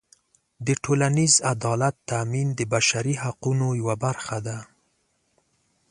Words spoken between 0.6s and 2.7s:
د ټولنیز عدالت تأمین د